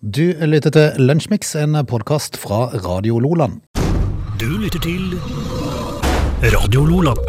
[0.00, 3.58] Du lytter til Lunsjmix, en podkast fra Radio Loland.
[4.40, 5.10] Du lytter til
[6.54, 7.20] Radio Loland.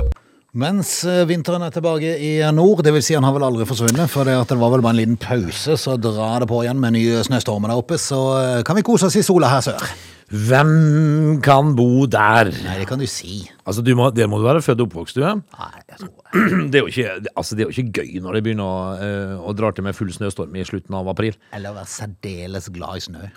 [0.55, 4.07] Mens eh, vinteren er tilbake i nord, det vil si han har vel aldri forsvunnet,
[4.07, 6.79] for det, at det var vel bare en liten pause, så drar det på igjen
[6.79, 9.91] med nye snøstormer der oppe, så eh, kan vi kose oss i sola her sør.
[10.31, 12.51] Hvem kan bo der?
[12.63, 13.41] Nei, det kan du si.
[13.67, 15.25] Altså, du må, Det må du være født og oppvokst, du.
[15.25, 15.33] ja.
[15.35, 18.43] Nei, jeg tror Det er jo ikke, altså, det er jo ikke gøy når det
[18.47, 21.35] begynner å, øh, å dra til med full snøstorm i slutten av april.
[21.51, 23.31] Eller være særdeles glad i snø.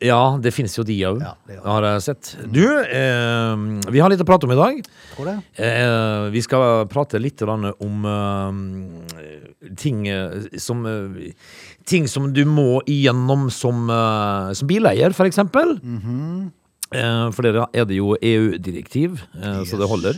[0.00, 2.30] Ja, det finnes jo de òg, Ja, det har jeg sett.
[2.48, 4.78] Du, eh, vi har litt å prate om i dag.
[5.12, 5.34] Tror det.
[5.60, 11.34] Eh, vi skal prate litt om eh, ting eh, som eh,
[11.90, 15.78] Ting som du må igjennom som, uh, som bileier, for eksempel.
[15.82, 16.50] -hmm.
[16.94, 19.70] uh, for der er det jo EU-direktiv, yes.
[19.70, 20.14] så det holder.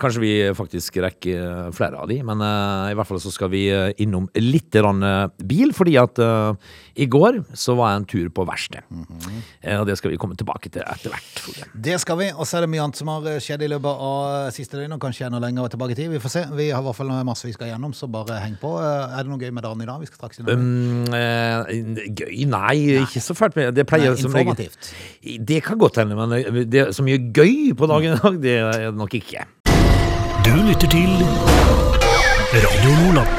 [0.00, 3.66] Kanskje vi faktisk rekker flere av de, men eh, i hvert fall så skal vi
[3.68, 8.30] eh, innom litt eh, bil, fordi at eh, i går så var jeg en tur
[8.34, 8.86] på verksted.
[8.88, 9.42] Mhm.
[9.62, 11.42] Eh, og det skal vi komme tilbake til etter hvert.
[11.74, 14.50] Det skal vi, og så er det mye annet som har skjedd i løpet av
[14.56, 16.10] siste døgn, og kanskje enda lenger tilbake i tid.
[16.14, 16.44] Vi får se.
[16.56, 18.74] Vi har i hvert fall masse vi skal gjennom, så bare heng på.
[18.80, 20.00] Eh, Er det noe gøy med dagen i dag?
[20.00, 20.64] Vi skal straks innom.
[20.64, 22.44] Um, eh, gøy?
[22.50, 23.56] Nei, ikke så fælt.
[23.60, 23.74] Med.
[23.74, 24.92] Det pleier Nei, som regel- informativt.
[25.46, 28.40] Det kan godt hende, men eh, det er så mye gøy på dagen i dag,
[28.42, 29.44] det er det nok ikke.
[30.50, 31.10] Du lytter til
[32.50, 33.36] Radio Nordland.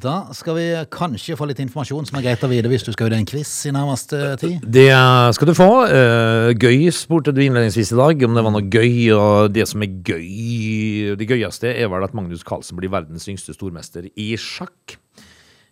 [0.00, 3.10] Da skal vi kanskje få litt informasjon som er greit å vite hvis du skal
[3.10, 4.64] ut i en quiz i nærmeste tid.
[4.64, 4.88] Det
[5.36, 5.68] skal du få.
[5.84, 8.94] Eh, gøy spurte du innledningsvis i dag, om det var noe gøy.
[9.18, 13.52] Og det som er gøy, det gøyeste er vel at Magnus Carlsen blir verdens yngste
[13.52, 14.96] stormester i sjakk.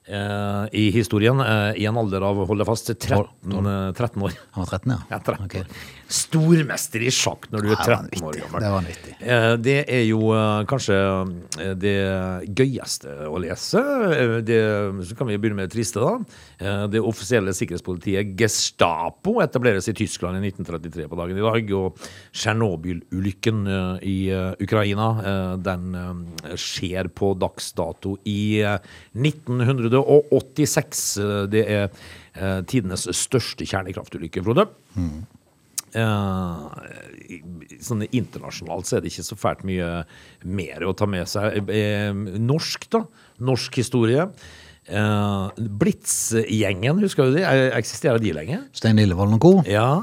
[0.04, 4.36] Eh, I historien, eh, i en alder av, hold deg fast, 13, eh, 13 år.
[4.52, 4.98] Han var 13, ja.
[5.14, 5.54] Ja, 13 Ok.
[6.08, 8.60] Stormester i sjakk når du er Ja, det 13 år gammel.
[8.64, 9.14] Det var nyttig.
[9.20, 10.98] Eh, Det er jo eh, kanskje
[11.64, 11.94] eh, det
[12.58, 13.82] gøyeste å lese.
[14.44, 14.58] Det,
[15.08, 16.84] så kan vi begynne med det triste, da.
[16.90, 21.72] Det offisielle sikkerhetspolitiet Gestapo etableres i Tyskland i 1933 på dagen i dag.
[21.78, 21.98] Og
[22.34, 23.64] Tsjernobyl-ulykken
[24.04, 24.16] i
[24.64, 25.08] Ukraina,
[25.64, 25.90] den
[26.58, 28.78] skjer på dags dato i eh,
[29.14, 31.04] 1986.
[31.18, 31.88] Eh, Det er
[32.66, 34.64] tidenes største kjernekraftulykke, Frode.
[34.98, 35.10] Eh,
[37.84, 39.90] sånn internasjonalt så er det ikke så fælt mye
[40.44, 41.70] mer å ta med seg.
[41.70, 42.10] Eh,
[42.42, 43.04] norsk, da.
[43.44, 44.26] Norsk historie.
[44.84, 47.46] Eh, Blitz-gjengen, husker du de?
[47.76, 48.58] Eksisterer de lenge?
[48.76, 49.54] Stein Lillevold og co.
[49.70, 50.02] Ja.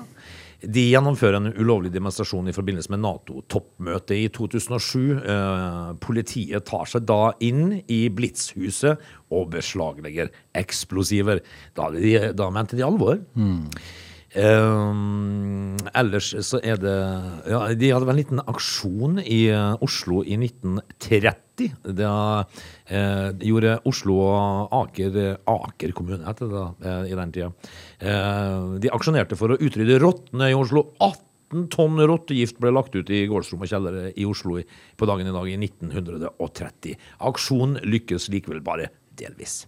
[0.62, 5.18] De gjennomfører en ulovlig demonstrasjon i forbindelse med Nato-toppmøtet i 2007.
[5.18, 9.02] Eh, politiet tar seg da inn i Blitz-huset
[9.34, 10.30] og beslaglegger
[10.62, 11.42] eksplosiver.
[11.78, 13.24] Da, de, da mente de alvor.
[14.32, 14.92] Eh,
[16.00, 16.94] ellers så er det
[17.52, 21.74] ja, De hadde vel en liten aksjon i eh, Oslo i 1930.
[22.00, 22.14] Da
[22.88, 25.18] eh, gjorde Oslo og Aker
[25.52, 27.50] Aker kommune heter det da, eh, i den tida.
[28.00, 30.86] Eh, de aksjonerte for å utrydde rottene i Oslo.
[31.04, 34.64] 18 tonn rottegift ble lagt ut i gårdsrom og kjellere i Oslo i,
[34.96, 36.96] på dagen i dag i 1930.
[37.28, 38.88] Aksjonen lykkes likevel bare
[39.20, 39.66] delvis.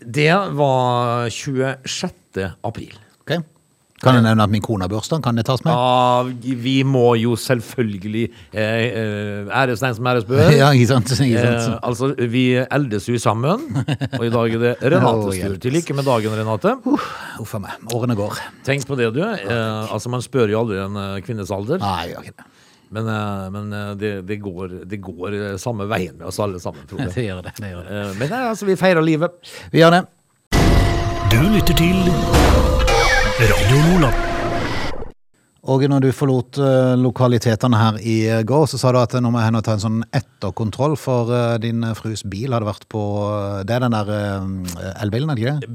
[0.00, 2.48] Det var 26.
[2.64, 2.96] april.
[3.22, 3.40] Ok.
[4.00, 5.20] Kan jeg nevne at min kone har bursdag?
[5.20, 5.74] Kan det tas med?
[5.76, 6.22] Ja,
[6.56, 8.22] vi må jo selvfølgelig
[8.56, 8.62] eh,
[8.96, 10.40] eh, æres den som æres bør.
[10.56, 11.10] Ja, ikke sant?
[11.20, 11.82] Ikke Eh, sant?
[11.84, 13.66] altså, vi eldes jo sammen,
[14.16, 15.58] og i dag er det Renates tur.
[15.60, 16.72] Til like med dagen, Renate.
[17.44, 17.76] Uff a meg.
[17.92, 18.40] Årene går.
[18.64, 19.20] Tenk på det, du.
[19.20, 22.48] Eh, altså, man spør jo aldri en eh, kvinnes alder, Nei, jeg gjør ikke det.
[22.96, 26.56] men, eh, men eh, det, det, går, det går eh, samme veien med oss alle
[26.64, 27.12] sammen, tror jeg.
[27.20, 27.52] Det gjør det.
[27.60, 28.00] det, gjør det.
[28.00, 29.36] Eh, men eh, altså, vi feirer livet.
[29.76, 30.06] Vi gjør det.
[31.36, 32.00] Du lytter til
[33.40, 34.16] Radio Nordland.
[35.72, 39.30] Og når du forlot eh, lokalitetene her i eh, går, så sa du at nå
[39.32, 43.00] må jeg ta en sånn etterkontroll for eh, din eh, frus bil hadde vært på
[43.30, 45.70] eh, Det er den der eh, elbilen, er det ikke det?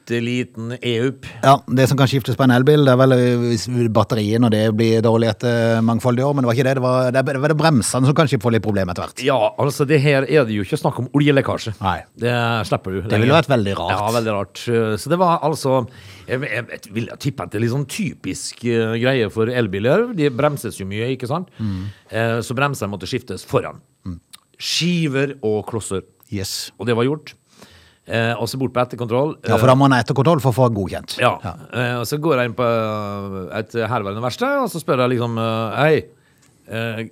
[0.00, 1.26] Bitte liten EUP.
[1.42, 4.62] Ja, det som kan skiftes på en elbil, det er vel hvis batteriet når det
[4.76, 6.74] blir dårlig etter mangfoldige år, men det var ikke det.
[6.78, 9.24] Det var det, det er bremsene som kanskje får litt problemer etter hvert.
[9.26, 11.74] Ja, altså det her er det jo ikke snakk om oljelekkasje.
[11.82, 11.98] Nei.
[12.24, 12.34] Det
[12.68, 13.00] slipper du.
[13.10, 13.94] Det ville vært veldig rart.
[13.94, 14.62] Ja, veldig rart.
[15.00, 15.82] Så det var altså
[16.26, 20.08] Jeg, jeg, vil tippe at det er litt sånn typisk uh, greie for elbiler.
[20.16, 21.50] De bremses jo mye, ikke sant?
[21.58, 21.82] Mm.
[22.10, 23.82] Uh, så bremsene måtte skiftes foran.
[24.60, 26.04] Skiver og klosser.
[26.30, 26.70] Yes.
[26.78, 27.34] Og det var gjort.
[28.08, 29.34] Eh, og så bort på etterkontroll.
[29.46, 31.18] Ja, for da må han ha etterkontroll for å få godkjent.
[31.20, 31.34] Ja.
[31.44, 35.14] Eh, og så går jeg inn på eh, et herværende verksted, og så spør jeg
[35.14, 36.00] liksom eh, Hei,
[36.66, 37.02] eh,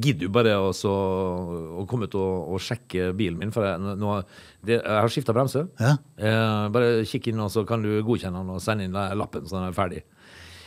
[0.00, 3.52] gidder du bare å å komme ut og, og sjekke bilen min?
[3.54, 4.16] For jeg, nå,
[4.64, 5.66] det, jeg har skifta bremse.
[5.78, 5.94] Ja.
[6.16, 9.60] Eh, bare kikk inn, og så kan du godkjenne den og sende inn lappen så
[9.60, 10.06] den er ferdig.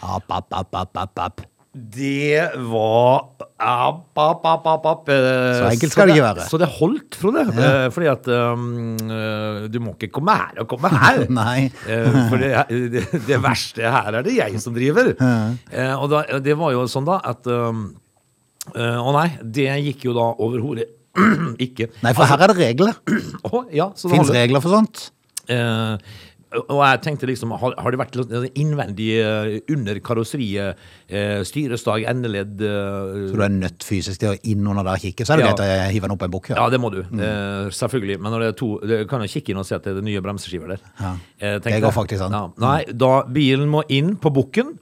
[0.02, 1.44] App, app, app, app, app, app.
[1.72, 5.10] Det var app, app, app, app, app.
[5.10, 5.16] eh,
[5.56, 6.48] Så enkelt skal det ikke være.
[6.52, 7.46] Så det holdt, Frode.
[7.56, 7.70] Ja.
[7.96, 8.66] Fordi at um,
[9.08, 11.22] eh, du må ikke komme her og komme her.
[11.40, 11.70] Nei.
[11.88, 12.52] Eh, For det,
[12.92, 15.14] det, det verste her er det jeg som driver.
[15.16, 15.94] Ja.
[16.02, 17.86] Og da, det var jo sånn da at um,
[18.76, 20.90] eh, Å nei, det gikk jo da overhodet
[21.70, 21.88] ikke.
[22.04, 23.00] Nei, for her er det regler.
[23.48, 25.08] Å, ja, Fins regler for sånt.
[25.52, 25.96] Eh,
[26.52, 30.76] og jeg tenkte liksom, har, har det vært litt innvendig eh, under karosseriet,
[31.08, 35.06] eh, styresdag, endeledd eh, Så du er nødt fysisk til å inn under der og
[35.06, 35.54] kikke, så er det Ja.
[35.54, 36.50] greit å hive den opp en bukk.
[36.52, 37.00] Ja, det må du.
[37.02, 38.20] Eh, selvfølgelig.
[38.20, 40.02] Men når det er to det kan jo kikke inn og se at det er
[40.10, 40.84] nye bremseskiver der.
[41.00, 41.14] Ja.
[41.40, 42.32] Eh, Det går faktisk an.
[42.36, 42.44] Ja.
[42.60, 44.78] Nei, da bilen må inn på bukken,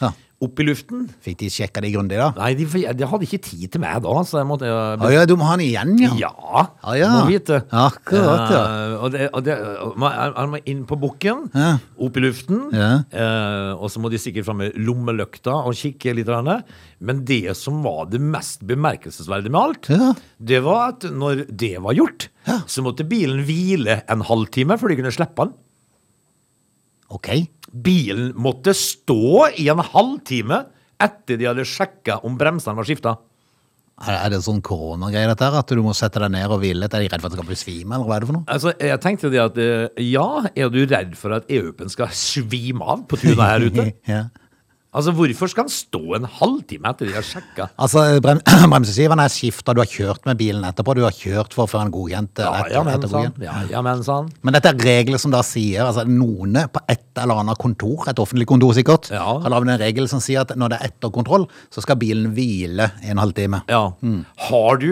[0.00, 0.12] Ja.
[0.40, 1.02] Opp i luften.
[1.20, 2.30] Fikk de sjekka det grundig, da?
[2.38, 2.64] Nei, de,
[2.96, 5.44] de hadde ikke tid til meg da, så jeg måtte eh, ah, ja, du må
[5.44, 6.12] ha den igjen, ja.
[6.16, 7.10] Ja, Ah, ja.
[7.18, 7.58] må vite.
[7.76, 8.62] Akkurat, ja.
[8.64, 9.56] Uh, og det, og det,
[10.00, 11.74] man, må inn på bukken, Ja.
[12.00, 12.90] opp i luften, Ja.
[13.12, 16.32] uh, og så må de sikkert fram med lommelykta og kikke litt.
[17.00, 20.12] Men det som var det mest bemerkelsesverdige med alt, Ja.
[20.40, 22.28] det var at når det var gjort,
[22.66, 25.52] så måtte bilen hvile en halvtime før de kunne slippe den.
[27.10, 27.28] Ok.
[27.70, 30.64] Bilen måtte stå i en halvtime
[31.00, 33.16] etter de hadde sjekka om bremsene var skifta.
[34.00, 35.58] Er det sånn koronagreie, dette her?
[35.60, 36.88] At du må sette deg ned og hvile?
[36.88, 38.46] Er de redd for at du skal bli svime, eller hva er det for noe?
[38.48, 40.26] Altså, jeg tenkte det at eh, ja,
[40.56, 43.86] er du redd for at EU-en skal svime av på tunet her ute?
[44.14, 44.22] ja.
[44.90, 47.68] Altså, hvorfor skal han stå en halvtime etter de har sjekka?
[47.78, 48.40] Altså, brem
[49.22, 51.92] er skifta, du har kjørt med bilen etterpå, du har kjørt for å få en.
[52.42, 53.30] Ja, ja, men sånn.
[53.44, 54.32] Ja, ja, men sann.
[54.42, 58.18] Men dette er regler som da sier altså Noen på et eller annet kontor, et
[58.18, 59.38] offentlig kontor sikkert, Ja.
[59.44, 62.90] har lagd en regel som sier at når det er etterkontroll, så skal bilen hvile
[63.06, 63.62] en halvtime.
[63.70, 63.92] Ja.
[64.02, 64.24] Mm.
[64.50, 64.90] Har du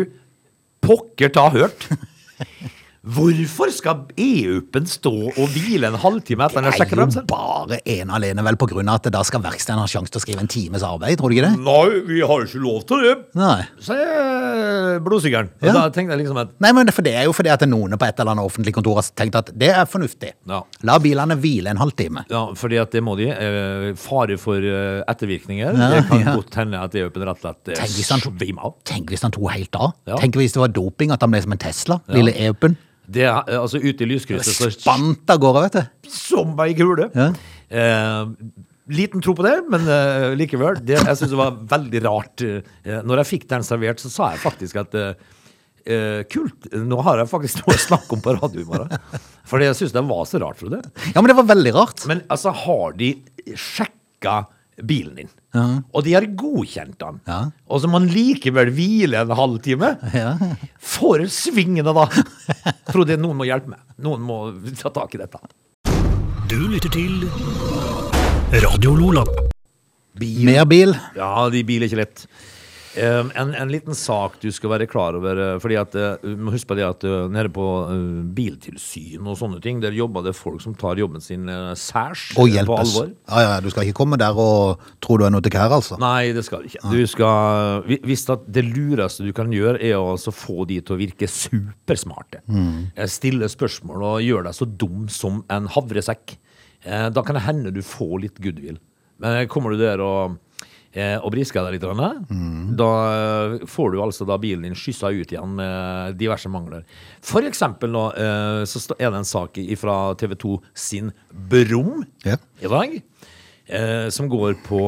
[0.86, 1.88] pokker ta hørt?
[3.08, 7.78] Hvorfor skal EU-en stå og hvile en halvtime etter den har Det er jo bare
[7.88, 10.44] ene alene vel på grunn av at da skal verkstedet ha sjanse til å skrive
[10.44, 11.60] en times arbeid, tror du ikke det?
[11.64, 13.60] Nei, vi har jo ikke lov til det, Nei.
[13.84, 15.50] sier blodsykkelen.
[15.62, 15.74] Ja.
[15.78, 18.08] da tenkte jeg liksom at Nei, men for det er jo fordi at noen på
[18.08, 20.34] et eller annet offentlig kontor har tenkt at det er fornuftig.
[20.50, 20.60] Ja.
[20.88, 22.26] La bilene hvile en halvtime.
[22.32, 23.30] Ja, fordi at det må de.
[23.32, 25.72] Eh, fare for eh, ettervirkninger.
[25.78, 26.34] Ja, det kan ja.
[26.36, 28.76] godt hende at EU-en rett og slett eh, svimer av.
[28.88, 29.96] Tenk hvis han tok helt av.
[30.18, 32.76] Tenk hvis det var doping, at han ble som en Tesla, lille Eupen.
[33.08, 36.10] Det er, eh, altså Ute i lyskrysset så Spant av gårde, vet du.
[36.12, 37.08] som ei kule.
[37.16, 37.30] Ja.
[37.72, 38.32] Eh,
[38.92, 40.78] liten tro på det, men eh, likevel.
[40.84, 42.44] Det, jeg syns det var veldig rart.
[42.44, 45.26] Eh, når jeg fikk den servert, så sa jeg faktisk at eh,
[45.88, 49.24] eh, kult, nå har jeg faktisk noe å snakke om på radio i morgen.
[49.48, 50.82] For jeg syns det var så rart, Frode.
[51.14, 52.04] Ja, men det var veldig rart.
[52.08, 53.14] Men altså, har de
[53.56, 54.42] sjekka
[54.84, 57.38] bilen din, og de har godkjent den, Ja.
[57.68, 59.94] og så må man likevel hvile en halvtime?
[60.14, 60.34] Ja.
[60.78, 62.04] For svingende, da!
[62.92, 63.80] Frode, noen må hjelpe meg.
[64.04, 64.38] Noen må
[64.78, 65.40] ta tak i dette.
[66.48, 67.24] Du lytter til
[68.62, 69.24] Radio Lola.
[70.18, 70.94] Mer bil.
[71.16, 72.26] Ja, de bil er ikke lett.
[72.96, 75.36] Eh, en, en liten sak du skal være klar over.
[75.36, 75.96] eh, fordi at
[76.38, 77.66] må huske på det at eh, nede på
[78.34, 82.48] biltilsyn og sånne ting, der jobber det folk som tar jobben sin uh, særs Og
[82.48, 82.68] hjelpes.
[82.70, 83.12] på alvor.
[83.28, 85.98] Ja, ja, du skal ikke komme der og tro du er noe til kær, altså.
[86.00, 86.82] Nei, det skal du ikke.
[86.92, 91.28] Du skal, hvis det lureste du kan gjøre, er å få de til å virke
[91.30, 92.42] supersmarte.
[92.46, 92.90] Mm.
[93.10, 96.36] Stille spørsmål og gjøre deg så dum som en havresekk.
[96.84, 98.78] Da kan det hende du får litt goodwill.
[99.18, 100.38] Men kommer du der og,
[100.96, 102.76] og brisker deg litt, mm.
[102.78, 106.86] da eh, får du altså da bilen din skyssa ut igjen med diverse mangler.
[107.24, 112.40] For eksempel nå, eh, så er det en sak fra TV 2 sin Brum yeah.
[112.64, 112.96] i dag,
[113.68, 114.80] eh, som går på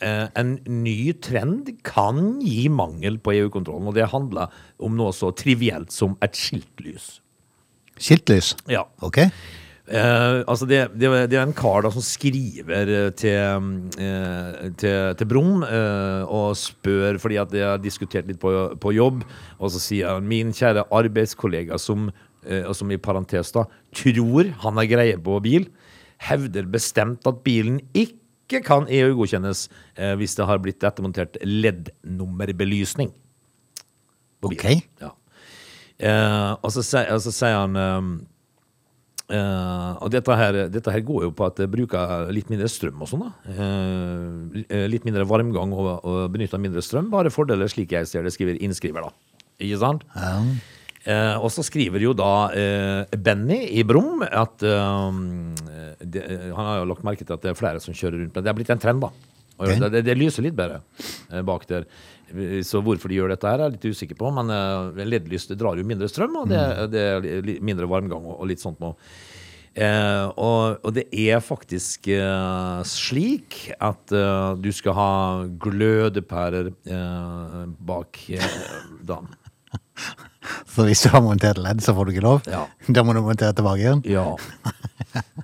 [0.00, 5.34] eh, en ny trend kan gi mangel på EU-kontrollen, og det handler om noe så
[5.36, 7.18] trivielt som et skiltlys.
[8.00, 8.54] Skiltlys.
[8.66, 8.88] Ja.
[9.04, 9.20] Ok.
[9.84, 13.66] Eh, altså det, det, det er en kar da som skriver eh, til,
[14.00, 18.94] eh, til, til Brum eh, og spør, fordi at de har diskutert litt på, på
[18.96, 19.26] jobb,
[19.58, 22.08] og så sier han min kjære arbeidskollega som,
[22.48, 25.68] eh, som i parentes da, tror han har greie på bil,
[26.30, 29.66] hevder bestemt at bilen ikke kan EU-godkjennes
[30.00, 33.12] eh, hvis det har blitt ettermontert LED-nummerbelysning.
[34.44, 34.70] Ok.
[35.00, 35.12] Ja.
[36.00, 38.24] Eh, og så sier han
[39.32, 43.00] Eh, og dette her, dette her går jo på at det bruker litt mindre strøm
[43.04, 43.24] og sånn.
[43.24, 43.64] da.
[44.68, 47.08] Eh, litt mindre varmgang og, og benytter mindre strøm.
[47.12, 49.44] Bare fordeler, slik jeg ser det, skriver innskriver, da.
[49.64, 50.04] Ikke sant?
[51.04, 52.48] Eh, og så skriver jo da
[53.20, 56.22] Benny i Brum at det,
[56.56, 58.52] Han har jo lagt merke til at det er flere som kjører rundt, men det
[58.52, 59.12] er blitt en trend, da.
[59.54, 60.80] Det, det, det lyser litt bedre
[61.46, 61.84] bak der.
[62.66, 64.32] Så hvorfor de gjør dette her, er jeg litt usikker på.
[64.34, 66.64] Men eh, LED-lys drar jo mindre strøm, og det,
[66.94, 68.96] det er mindre varmgang og, og litt sånt noe.
[69.74, 75.14] Eh, og, og det er faktisk eh, slik at eh, du skal ha
[75.64, 78.60] glødepærer eh, bak eh,
[79.02, 79.18] da.
[80.72, 82.42] Så hvis du har montert ledd, så får du ikke lov?
[82.50, 82.64] Ja.
[82.88, 84.02] Da må du montere tilbake igjen?
[84.08, 84.26] Ja.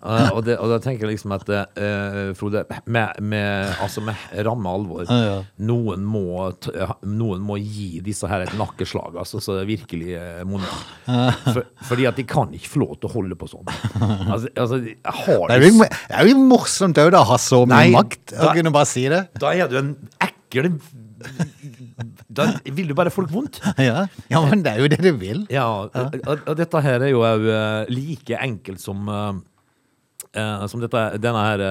[0.02, 4.18] uh, og, det, og da tenker jeg liksom at uh, Frode, med, med, altså med
[4.46, 5.36] ramme alvor uh, ja.
[5.70, 6.50] noen, må,
[7.06, 10.70] noen må gi disse her et nakkeslag, altså, så virkelig eh, monner.
[11.50, 13.68] For, fordi at de kan ikke få lov til å holde på sånn.
[14.30, 17.62] Altså, altså har Det er jo, det er jo morsomt òg, da, å ha så
[17.68, 18.34] mye makt.
[18.36, 19.24] Å kunne bare si det.
[19.40, 20.72] Da er du en ekkel
[22.30, 23.60] Da vil du bare folk vondt.
[23.90, 24.06] Ja.
[24.30, 25.44] ja, men det er jo det du vil.
[25.50, 26.14] Ja, og,
[26.46, 29.40] og, dette her er jo eh, like enkelt som eh,
[30.38, 31.64] eh, Som dette, denne her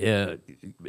[0.00, 0.34] eh,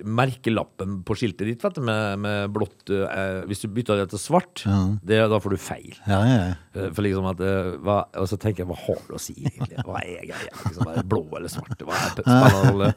[0.08, 4.22] merkelappen på skiltet ditt, vet du, med, med blått eh, Hvis du bytter det til
[4.22, 4.64] svart,
[5.06, 5.96] det, da får du feil.
[6.08, 6.42] Ja, ja.
[6.74, 9.36] Eh, For liksom at eh, hva, Og så tenker jeg, hva har du å si,
[9.42, 9.82] egentlig?
[9.88, 10.54] Hva er greia?
[10.66, 11.76] Liksom, er blå eller svart?
[11.88, 12.92] Hva er spennende rolle?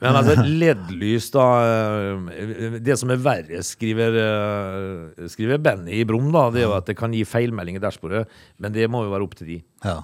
[0.00, 4.16] Men altså, LED-lys, da eh, Det som er verre, skriver,
[5.30, 8.24] skriver Benny i Brum, da, det er jo at det kan gi feilmelding i dashbordet,
[8.60, 9.58] men det må jo være opp til de.
[9.84, 9.98] ja.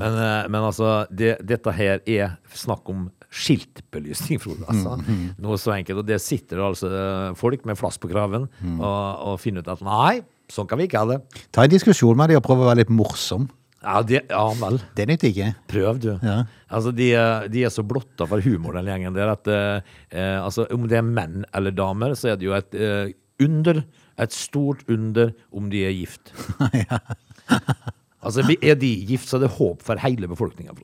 [0.00, 0.18] Men,
[0.52, 4.64] men altså, det, dette her er snakk om skiltbelysning, Frode.
[4.70, 4.96] Altså.
[5.42, 6.00] Noe så enkelt.
[6.02, 8.96] Og det sitter altså eh, folk med flass på kraven og,
[9.32, 11.20] og finner ut at nei, sånn kan vi ikke ha det.
[11.54, 13.48] Ta en diskusjon med dem og prøv å være litt morsom.
[13.86, 14.80] Ja, det, ja vel.
[14.98, 15.50] Det nytter ikke.
[15.70, 16.08] Prøv, du.
[16.24, 16.40] Ja.
[16.74, 20.40] Altså, de, er- de er så blotta for humor, den gjengen der, at eh, eh,
[20.42, 23.12] altså, om det er menn eller damer, så er det jo et eh,
[23.44, 23.84] under.
[24.16, 26.32] Et stort under om de er gift.
[28.24, 30.74] altså, er de gift, så er det håp for hele befolkninga.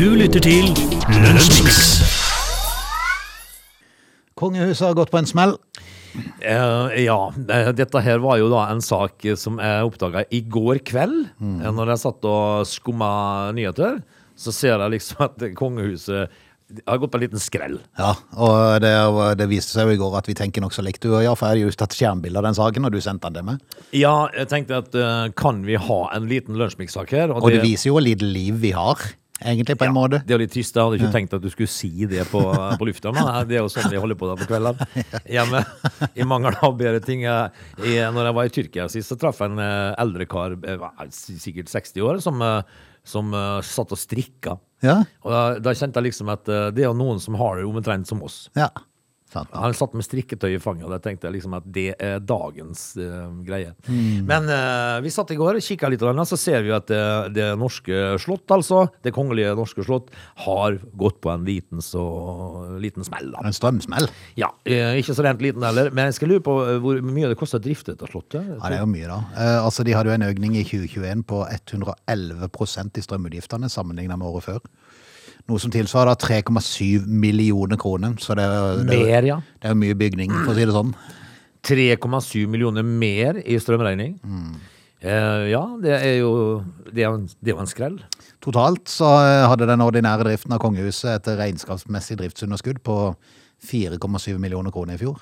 [0.00, 0.70] Du lytter til
[1.12, 1.74] Lønnsmix.
[4.32, 5.52] Kongehuset har gått på en smell.
[6.40, 10.80] Eh, ja, eh, dette her var jo da en sak som jeg oppdaga i går
[10.88, 11.28] kveld.
[11.36, 11.60] Mm.
[11.60, 13.10] Eh, Når jeg satt og skumma
[13.52, 14.00] nyheter,
[14.40, 16.32] så ser jeg liksom at kongehuset
[16.88, 17.76] har gått på en liten skrell.
[18.00, 18.96] Ja, og det,
[19.36, 21.04] det viste seg jo i går at vi tenker nokså likt.
[21.04, 23.50] Du og jeg, har just tatt skjermbilde av den saken, og du sendte den til
[23.52, 23.80] meg.
[23.92, 27.36] Ja, jeg tenkte at eh, kan vi ha en liten lunsjmix-sak her?
[27.36, 29.10] Og det viser jo hvor lite liv vi har,
[29.44, 30.20] egentlig, på en måte.
[30.24, 30.76] Det er jo litt trist.
[30.76, 32.40] Jeg hadde ikke tenkt at du skulle si det på,
[32.80, 34.88] på lufta, men eh, det er jo sånn vi holder på da på kveldene.
[35.36, 35.62] Hjemme.
[36.14, 37.24] I mangel av bedre ting.
[37.26, 37.50] Jeg,
[37.84, 40.86] I, når jeg var i Tyrkia sist, så traff jeg en eh, eldre kar, eh,
[41.14, 42.60] sikkert 60 år, som, eh,
[43.06, 44.58] som eh, satt og strikka.
[44.84, 47.58] Ja, Og da, da kjente jeg liksom at eh, det er jo noen som har
[47.60, 48.46] det omtrent som oss.
[48.58, 48.70] ja.
[49.30, 49.50] Sant.
[49.54, 53.30] Han satt med strikketøy i fanget, og jeg tenkte liksom at det er dagens uh,
[53.46, 53.74] greie.
[53.86, 54.26] Mm.
[54.28, 57.02] Men uh, vi satt i går, og kikka litt, og så ser vi at det,
[57.36, 60.10] det norske slott, altså, det kongelige norske slott,
[60.46, 62.02] har gått på en liten, så,
[62.82, 63.30] liten smell.
[63.36, 63.44] Da.
[63.46, 64.10] En strømsmell.
[64.40, 67.30] Ja, Uh, ikke så rent liten heller, men jeg skal lure på eh, hvor mye
[67.30, 68.44] det koster å drifte dette slottet.
[68.44, 69.18] Ja, det er jo mye, da.
[69.34, 74.28] Eh, altså, De hadde jo en økning i 2021 på 111% i strømutgiftene sammenlignet med
[74.28, 74.60] året før.
[75.50, 78.14] Noe som tilsvarer da 3,7 millioner kroner.
[78.22, 79.38] Så det er, det, er, Mer, ja.
[79.58, 80.92] det er jo mye bygning, for å si det sånn.
[81.66, 84.14] 3,7 millioner mer i strømregning.
[85.00, 86.30] Eh, ja, det er jo
[86.90, 87.98] det er jo en, det er jo en skrell.
[88.44, 92.96] Totalt så eh, hadde den ordinære driften av kongehuset et regnskapsmessig driftsunderskudd på
[93.64, 95.20] 4,7 millioner kroner i fjor.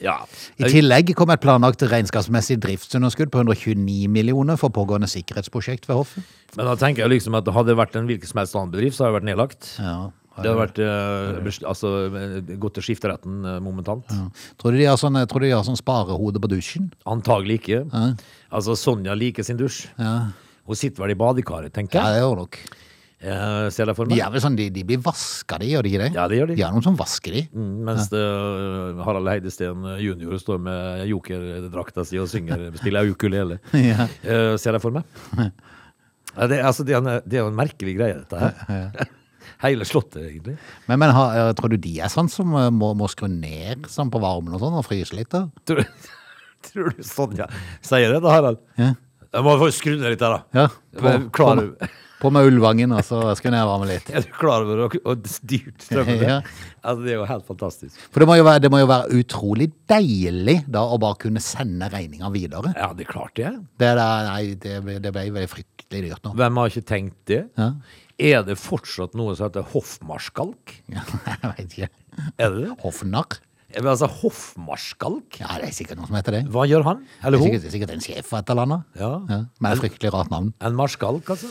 [0.00, 0.16] Ja.
[0.60, 6.24] I tillegg kom et planlagt regnskapsmessig driftsunderskudd på 129 millioner for pågående sikkerhetsprosjekt ved hoffet.
[6.56, 8.96] Men da tenker jeg liksom at hadde det vært en hvilken som helst annen bedrift,
[8.96, 9.70] så hadde det vært nedlagt.
[9.78, 9.98] Ja.
[10.40, 14.06] Det hadde vært eh, altså, eh, gått til skifteretten eh, momentant.
[14.60, 16.86] Tror du de har sånn, tror du de har sånn sparehode på dusjen?
[17.10, 17.82] Antagelig ikke.
[18.48, 19.84] Altså, Sonja liker sin dusj.
[20.00, 20.30] Ja,
[20.70, 22.14] Hun sitter vel i badekaret, tenker ja jeg.
[22.20, 22.60] det gjør nok.
[23.20, 25.90] Eh, ser det for De er vel sånn, de, de blir vaska, de, gjør de
[25.92, 26.10] ikke det?
[26.16, 26.56] Ja, det gjør de.
[26.56, 27.42] De er noen som vasker de.
[27.52, 30.32] Mm, Mens det, eh, Harald Heidesteen jr.
[30.40, 33.60] står med jokerdrakta si og synger, spiller ukulele.
[33.90, 34.06] Ja.
[34.24, 35.04] uh, ser jeg for meg.
[36.30, 39.08] Ja, det, altså, det, er en, det er en merkelig greie, dette her.
[39.60, 40.54] Hele slottet, egentlig.
[40.86, 43.88] Men, men har, eh, tror du de er sånn som eh, må, må skru ned
[43.92, 45.28] sånn på varmen og sånn, og fryse litt?
[45.34, 45.42] da?
[45.68, 45.82] Tror,
[46.70, 47.48] tror du ja
[47.84, 48.62] sier det da, Harald?
[48.80, 48.94] Ja.
[49.30, 50.62] Jeg må få skru ned litt her, da.
[50.62, 50.68] Ja,
[51.02, 54.10] på, klarer du- på med Ullvangen, og så jeg være varmen litt.
[54.14, 55.16] Er du klar over hvor hvor
[55.50, 56.26] dyrt strømmen er?
[56.30, 56.36] Ja.
[56.80, 57.98] Altså, det er jo helt fantastisk.
[58.12, 61.42] For det må, jo være, det må jo være utrolig deilig da å bare kunne
[61.44, 62.72] sende regninga videre.
[62.76, 63.50] Ja, det er klart det.
[63.80, 66.32] Det, der, nei, det, ble- det ble veldig fryktelig dyrt nå.
[66.40, 67.42] Hvem har ikke tenkt det?
[67.60, 67.72] Ja.
[68.20, 70.74] Er det fortsatt noe som heter hoffmarskalk?
[70.96, 71.90] Ja, jeg vet ikke.
[72.36, 72.74] Er det det?
[72.84, 73.40] Hoffnarr?
[73.70, 75.36] Men altså hoffmarskalk?
[75.40, 76.40] Ja, det er sikkert noen som heter det.
[76.50, 77.04] Hva gjør han?
[77.06, 77.46] Det Eller er hun?
[77.46, 78.88] sikkert, det er sikkert en sjef for et eller annet.
[78.98, 79.10] Ja.
[79.30, 80.48] Ja, med et fryktelig rart navn.
[80.66, 81.50] En marskalk, altså?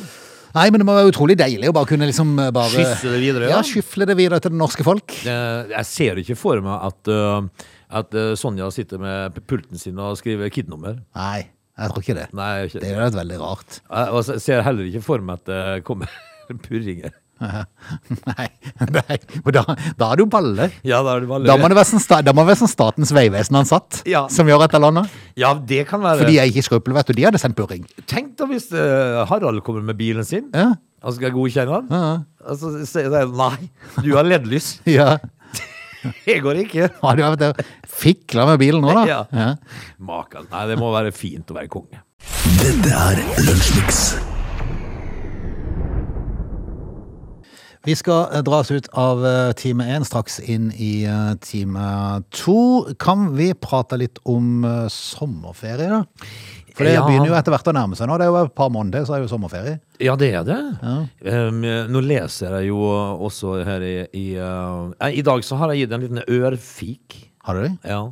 [0.55, 3.21] Nei, men det må være utrolig deilig å bare kunne liksom eh, bare Skyfle det
[3.21, 5.13] videre, Ja, skyfle det videre til det norske folk.
[5.23, 7.69] Eh, Jeg ser ikke for meg at, uh,
[8.01, 10.99] at Sonja sitter med pulten sin og skriver KID-nummer.
[11.17, 11.47] Nei,
[11.79, 12.27] jeg tror ikke det.
[12.37, 12.81] Nei, ikke.
[12.83, 13.79] Det hadde jo veldig rart.
[13.89, 16.09] jeg ser heller ikke for meg at det kommer
[16.65, 17.13] Purringer.
[17.39, 18.47] Nei,
[18.93, 19.17] nei.
[19.43, 19.63] for Da,
[19.99, 20.69] da er du balle.
[20.83, 21.47] Ja, da er du balle.
[21.47, 24.25] Da må det være sånn, sta- da må det være sånn Statens vegvesen-ansatt Ja.
[24.33, 25.15] som gjør et eller annet.
[25.39, 26.19] Ja, det kan være.
[26.23, 27.13] For de er ikke skrupler, vet du.
[27.19, 27.85] De hadde sendt purring.
[28.11, 30.73] Tenk da hvis uh, Harald kommer med bilen sin, Ja.
[31.03, 32.25] og skal godkjenne den.
[32.49, 33.69] Og så sier de nei,
[34.03, 34.79] du har leddlys.
[34.99, 35.17] Ja.
[36.23, 36.85] Det går ikke.
[37.03, 39.03] Har du vært der og fikla med bilen nå, da?
[39.09, 39.17] Ja.
[39.35, 39.49] Ja.
[39.99, 40.47] Makan.
[40.51, 41.99] Nei, det må være fint å være konge.
[42.61, 44.05] Dette er Lunsjmix.
[47.89, 52.21] Vi skal dras dra oss ut av eh, time én, straks inn i eh, time
[52.29, 52.85] to.
[53.01, 56.03] Kan vi prate litt om eh, sommerferie, da?
[56.75, 57.07] For det Ja.
[57.07, 58.19] begynner jo etter hvert å nærme seg nå.
[58.21, 59.79] Det er jo et par måneder, så er jo sommerferie.
[60.05, 60.59] Ja, det er det.
[61.25, 62.77] Um, nå leser jeg jo
[63.25, 67.17] også her i I, uh, eh, I dag så har jeg gitt en liten ørfik.
[67.49, 67.73] Har du det?
[67.89, 68.03] Ja.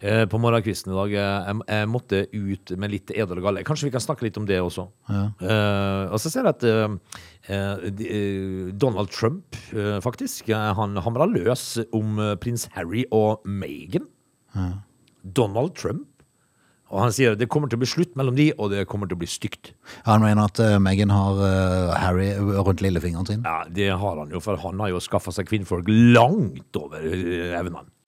[0.00, 1.12] Eh, På morgenkvisten i dag.
[1.12, 3.64] eh, Jeg, jeg måtte ut med litt edel og galle.
[3.68, 4.86] Kanskje vi kan snakke litt om det også.
[5.10, 6.94] Eh, og så ser jeg at uh,
[7.52, 9.56] uh, Donald Trump
[10.02, 14.08] faktisk Han hamra løs om prins Harry og Meghan.
[15.22, 16.06] Donald Trump.
[16.90, 19.14] Og han sier det kommer til å bli slutt mellom de, og det kommer til
[19.14, 19.74] å bli stygt.
[20.08, 23.44] Han mener at uh, Meghan har uh, Harry rundt lillefingeren sin.
[23.46, 27.86] Ja, det har han jo, for han har jo skaffa seg kvinnfolk langt over evnene.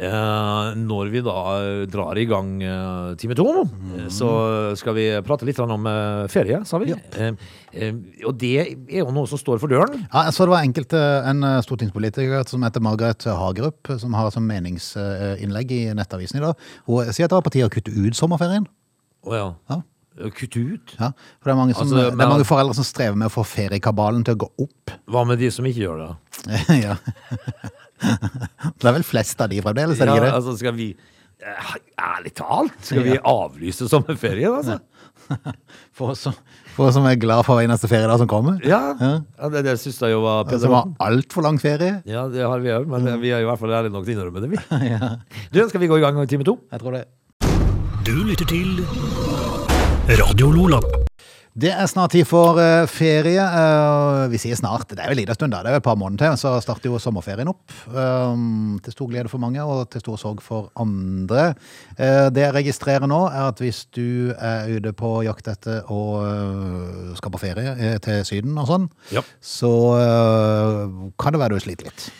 [0.00, 3.44] når vi da eh, drar i gang eh, time to,
[3.98, 4.30] eh, så
[4.78, 6.92] skal vi prate litt om eh, ferie, sa vi.
[6.92, 7.34] Eh,
[7.76, 7.92] eh,
[8.24, 10.06] og det er jo noe som står for døren.
[10.08, 14.32] Ja, jeg så det var enkelte, en eh, stortingspolitiker som heter Margaret Hagerup, som har
[14.32, 16.68] som meningsinnlegg i Nettavisen i dag.
[16.88, 18.64] Hun sier at det var på tide å kutte ut sommerferien.
[19.28, 19.48] Å ja.
[19.70, 19.82] Ja.
[20.36, 20.92] Kutte ut?
[20.98, 21.08] Ja,
[21.40, 23.44] for det er, mange som, Altså, det er mange foreldre som strever med å få
[23.48, 24.92] feriekabalen til å gå opp.
[25.12, 26.12] Hva med de som ikke gjør det?
[26.86, 26.98] ja.
[28.02, 30.32] Det er vel flest av de fremdeles, er det Ja, ikke det?
[30.34, 31.68] altså skal vi eh,
[32.02, 34.80] Ærlig talt, skal vi avlyse sommerferien, altså?
[35.96, 36.34] For oss som,
[36.74, 38.58] for oss som er glad for hver eneste feriedag som kommer.
[38.66, 42.00] Ja, ja det, det syns jeg jo var Som har altfor lang ferie.
[42.08, 44.26] Ja, det har vi òg, men vi er i hvert fall ærlige nok til å
[44.26, 44.60] innrømme det, vi.
[45.54, 46.58] Du, skal vi gå i gang med time to?
[46.74, 47.06] Jeg tror det.
[48.02, 49.61] Du lytter til
[50.08, 50.80] Radio Lola.
[51.52, 53.42] Det er snart tid for eh, ferie.
[53.44, 55.86] Eh, vi sier snart, det er jo en liten stund da, det er jo et
[55.86, 57.74] par måneder til, så starter jo sommerferien opp.
[57.92, 61.52] Um, til stor glede for mange, og til stor sorg for andre.
[61.98, 66.00] Eh, det jeg registrerer nå, er at hvis du er ute på jakt etter Å
[67.12, 69.22] skape skal på ferie til Syden og sånn, Ja.
[69.38, 69.70] så
[71.20, 72.10] kan det være du sliter litt.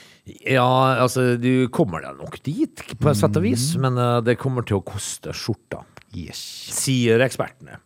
[0.47, 4.37] Ja, altså, du kommer deg nok dit, på et sett og vis, men eh, det
[4.38, 5.81] kommer til å koste skjorta,
[6.16, 6.40] Yes.
[6.72, 7.79] sier ekspertene.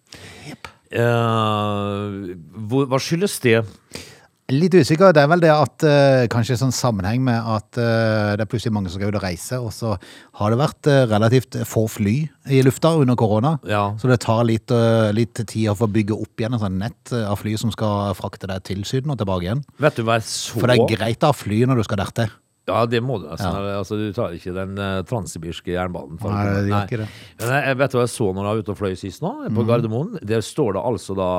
[0.49, 0.73] Yep.
[0.97, 2.35] Uh,
[2.71, 3.61] hva skyldes det?
[4.55, 5.11] Litt usikker.
[5.11, 8.75] Det er vel det at uh, kanskje sånn sammenheng med at uh, det er plutselig
[8.77, 9.97] mange som skal ut og reise, og så
[10.39, 12.15] har det vært uh, relativt få fly
[12.55, 13.57] i lufta under korona.
[13.67, 13.89] Ja.
[13.99, 17.13] Så det tar litt, eh, litt tid å få bygge opp igjen et sånn nett
[17.13, 19.65] eh, av fly som skal frakte deg til Syden og tilbake igjen.
[19.83, 20.61] Vet du hva jeg så?
[20.61, 22.31] For det er greit å ha fly når du skal dertil.
[22.67, 23.57] Ja, det må du nesten.
[23.71, 26.19] Altså, du tar ikke den uh, transsibirske jernbanen.
[26.19, 27.09] for Nei, det gjør ikke det.
[27.39, 29.33] Men jeg, jeg vet hva jeg så når jeg var ute og fløy sist nå,
[29.47, 29.67] på mm.
[29.71, 30.17] Gardermoen.
[30.27, 31.31] Der står det altså da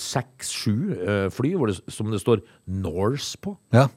[0.00, 2.44] seks-sju eh, fly hvor det, som det står
[2.80, 3.54] Norse på.
[3.76, 3.90] Ja.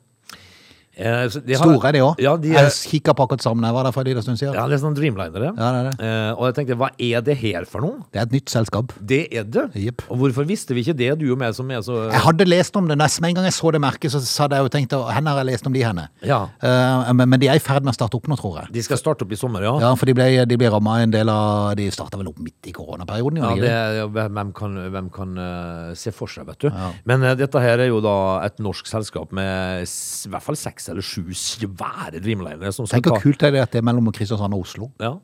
[0.95, 2.15] Eh, de har- Store de òg.
[2.21, 4.38] Ja, de er, Jeg kikka på akkurat sammen jeg var der for en liten stund
[4.38, 4.53] siden.
[4.53, 5.99] ja, det er sånn Dreamliner, Ja, det er det.
[6.06, 8.03] Eh, og jeg tenkte, hva er det her for noe?
[8.12, 8.93] Det er et nytt selskap.
[9.03, 9.73] Det er det.
[9.73, 10.03] Jepp.
[10.12, 12.75] Og hvorfor visste vi ikke det, du og meg som er så Jeg hadde lest
[12.77, 12.97] om det.
[12.97, 15.10] Når jeg- Med en gang jeg så det merket, så hadde jeg jo tenkt hvor
[15.12, 16.08] har jeg lest om de henne?
[16.21, 16.47] Ja.
[16.62, 18.71] Eh, men, men de er i ferd med å starte opp nå, tror jeg.
[18.73, 19.79] De skal starte opp i sommer, ja.
[19.79, 22.62] Ja, for de ble, de ble ramma en del av De starta vel opp midt
[22.67, 23.38] i koronaperioden?
[23.38, 26.60] Ja, gjorde de det, ikke ja, hvem kan, hvem kan eh, se for seg, vet
[26.60, 26.69] du.
[27.06, 30.56] Men eh, dette her er jo da et norsk selskap med s- i hvert fall
[30.56, 34.11] seks eller sju svære Dreamlinere som Tenk hvor kult er det at det er mellom
[34.15, 34.91] Kristiansand og Oslo.
[35.03, 35.15] ja.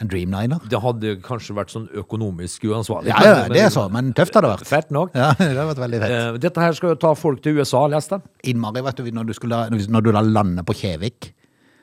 [0.00, 0.62] En Dreamliner.
[0.72, 3.10] Det hadde kanskje vært sånn økonomisk uansvarlig.
[3.12, 4.68] Ja, ja, det er så, men tøft hadde det vært.
[4.70, 5.10] Fett nok.
[5.12, 6.14] Ja, det hadde vært veldig fett.
[6.16, 8.54] Eh, Dette her skal jo ta folk til USA, leste jeg.
[8.54, 11.28] Innmari, vet du, når du, skulle, når du da lander på Kjevik,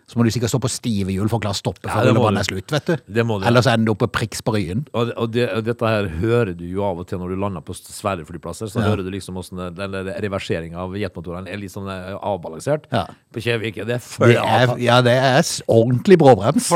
[0.08, 2.06] så må du sikkert stå på stive hjul for å klare å stoppe Ja, før
[2.08, 2.93] det må rullebanen er slutt, vet du.
[3.12, 3.24] Det.
[3.50, 4.86] Ellers ender du oppe priks på Ryen.
[4.96, 7.65] Og, og, det, og dette her hører du jo av og til når du lander
[7.67, 8.70] på svære flyplasser.
[8.72, 12.86] Så hører du liksom åssen reverseringa av jetmotorene er litt sånn eh, avbalansert.
[12.96, 13.02] Ja.
[13.36, 15.43] På Kjevik det Det er, flat, ja, det er
[15.76, 16.70] ordentlig bråbrems.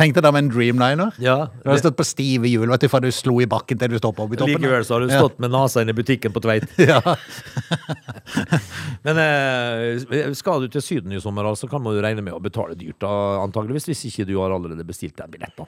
[0.00, 1.12] Tenk deg da med en Dreamliner.
[1.20, 3.92] Ja, Du har stått på stive hjul vet du, fra du slo i bakken til
[3.92, 4.56] du stoppa opp i toppen.
[4.56, 5.20] Likevel så har du Ja.
[5.20, 6.64] stått med nesa inn i butikken på Tveit.
[6.88, 7.02] Ja.
[9.04, 12.40] Men eh, skal du til Syden i sommer, altså, kan man jo regne med å
[12.40, 13.10] betale dyrt, da,
[13.42, 15.56] antageligvis, hvis ikke du har allerede bestilt en billett.
[15.58, 15.66] da.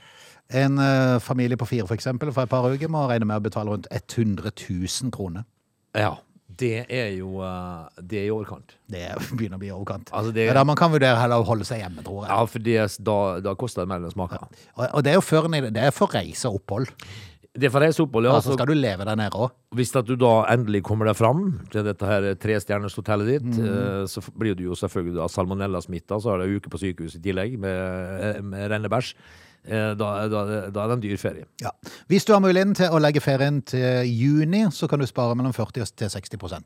[0.62, 3.44] En eh, familie på fire for eksempel, for et par uker må regne med å
[3.48, 5.44] betale rundt 100 000 kroner.
[5.96, 6.14] Ja,
[6.56, 8.76] det er jo eh, Det er i overkant.
[8.88, 9.02] Det
[9.36, 10.12] begynner å bli i overkant.
[10.14, 12.30] Altså, det- Ja, da man kan vurdere heller å holde seg hjemme, tror jeg.
[12.30, 12.78] Ja, for det,
[13.10, 14.46] da, da koster det mer enn det smaker.
[14.76, 16.92] Og, og det er jo før, det er for reise og opphold.
[17.58, 18.34] Det får reise opphold, ja.
[18.36, 19.50] Altså Altså, skal du leve der nede òg.
[19.74, 23.66] hvis at du da endelig kommer deg fram til dette her trestjerners hotellet ditt, Mm.
[23.66, 27.16] eh, så blir du jo selvfølgelig da salmonellasmitta, så har du en uke på sykehus
[27.16, 29.14] i tillegg med, med rennebæsj.
[29.68, 31.44] Eh, Da, da, da er det en dyr ferie.
[31.60, 31.70] Ja.
[32.08, 35.52] Hvis du har muligheten til å legge ferien til juni, så kan du spare mellom
[35.52, 36.62] 40 og 60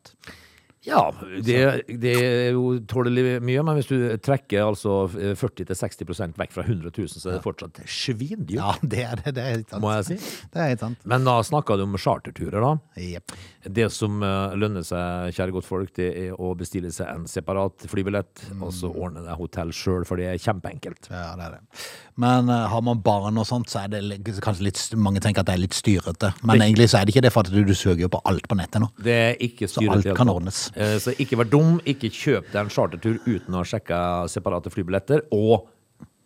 [0.86, 1.10] Ja,
[1.44, 1.56] det,
[2.00, 7.08] det er jo tålelig mye, men hvis du trekker altså 40-60% vekk fra 100 000,
[7.20, 9.34] så er det fortsatt svindyrt, Ja, det er det.
[9.36, 9.82] Det er helt sant.
[9.84, 10.16] må jeg si.
[10.54, 11.02] Det er helt sant.
[11.12, 12.72] Men da snakka du om charterturer, da.
[13.00, 13.34] Yep.
[13.76, 18.46] Det som eh, lønner seg, kjære godtfolk, det er å bestille seg en separat flybillett,
[18.60, 21.10] og så ordne deg hotell sjøl, for det er kjempeenkelt.
[21.12, 21.84] Ja, det er det.
[22.20, 25.48] Men eh, har man barn og sånt, så er det kanskje litt Mange tenker at
[25.50, 26.32] det er litt styrete.
[26.42, 28.20] Men Det- egentlig så er det ikke det, for at du, du søker jo på
[28.28, 28.88] alt på nettet nå.
[29.00, 30.69] Det er ikke Så alt kan ordnes.
[30.76, 34.70] Eh, Så ikke vær dum, ikke kjøp deg en chartertur uten å ha sjekka separate
[34.70, 35.66] flybilletter og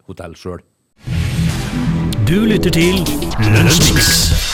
[0.08, 0.60] hotell sjøl.
[2.24, 3.00] Du lytter til
[3.52, 4.53] Lunsjmix.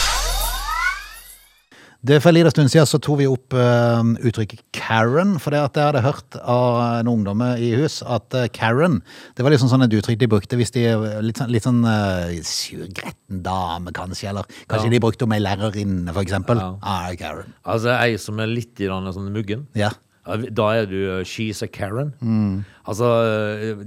[2.01, 5.61] Det For en liten stund siden så tok vi opp uh, uttrykket Karen, for det
[5.61, 9.03] at jeg hadde hørt av en ungdommer i hus at uh, Karen,
[9.37, 11.85] det var liksom sånn et uttrykk de brukte hvis de eh, litt sånn, litt sånn
[11.85, 14.95] uh, surgretten dame kanskje, eller kanskje Ja.
[14.97, 16.63] de brukte om ei lærerinne for eksempel.
[16.65, 16.71] Ja.
[16.81, 17.53] Ah, Karen.
[17.69, 19.69] Altså ei som er litt grann sånn muggen.
[19.77, 19.93] Ja.
[20.31, 22.13] Da er du she's a Karen.
[22.23, 22.61] Mm.
[22.91, 23.07] Altså,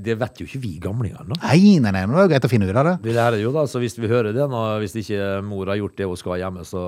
[0.02, 1.38] det vet jo ikke vi gamlinger nå.
[1.44, 2.94] Nei, nei, nei, det er greit å finne ut av det.
[3.06, 5.96] Vi lærer jo da, så hvis vi hører det nå, hvis ikke mor har gjort
[6.00, 6.82] det hun skal hjemme, så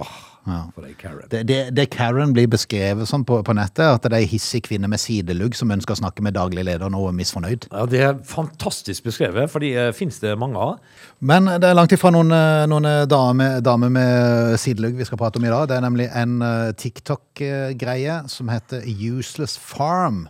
[0.00, 1.28] åh, for ei Karen.
[1.30, 4.62] Det, det, det Karen blir beskrevet som på, på nettet, at det er ei hissig
[4.66, 7.68] kvinne med sidelugg som ønsker å snakke med daglig leder og er misfornøyd.
[7.70, 10.80] Ja, Det er fantastisk beskrevet, for de uh, finnes det mange av.
[11.20, 15.40] Men det er langt ifra noen, eh, noen damer dame med sidelugg vi skal prate
[15.40, 15.68] om i dag.
[15.68, 20.26] Det er nemlig en eh, TikTok-greie som heter Useless Farm.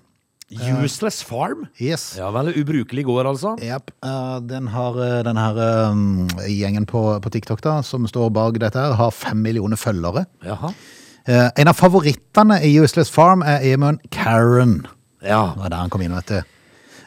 [0.50, 1.66] Useless Farm.
[1.78, 2.16] Yes.
[2.18, 3.52] Ja Veldig ubrukelig gård, altså.
[3.62, 3.90] Yep.
[4.04, 5.60] eh, den har eh, den her
[5.90, 10.24] um, gjengen på, på TikTok da, som står bak dette her, har fem millioner følgere.
[10.44, 10.72] Jaha.
[11.30, 14.80] Eh, en av favorittene i Useless Farm er Emund Karen.
[15.22, 15.52] Ja.
[15.54, 16.40] Det var der han kom inn, vet du.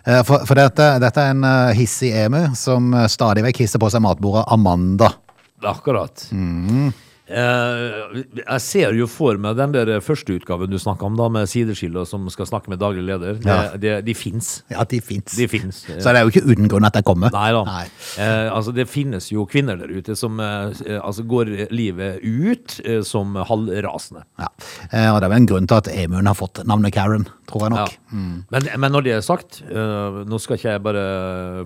[0.05, 3.81] Eh, For, for dette, dette er en eh, hissig emu som eh, stadig vekk hisser
[3.81, 5.11] på seg matbordet Amanda.
[5.63, 6.29] Akkurat.
[6.31, 6.91] Eh,
[7.33, 12.05] jeg ser jo for meg den der første utgaven du snakka om, da, med sideskiller
[12.09, 13.39] som skal snakke med daglig leder.
[13.45, 13.57] Ja.
[13.79, 14.51] De, de fins.
[14.71, 15.35] Ja, de fins.
[15.37, 15.83] De fins.
[15.89, 17.33] Så det er jo ikke uten grunn at jeg kommer.
[17.33, 17.63] Nei da.
[17.67, 17.85] Nei.
[18.21, 23.01] Eh, altså, det finnes jo kvinner der ute som eh, altså går livet ut eh,
[23.07, 24.25] som halvrasende.
[24.41, 24.51] Ja.
[24.91, 27.67] Eh, Og det er vel en grunn til at Emund har fått navnet Karen, tror
[27.67, 27.85] jeg Ja.
[28.13, 28.43] Mm.
[28.53, 31.05] Men, men når det er sagt, uh, nå skal ikke jeg bare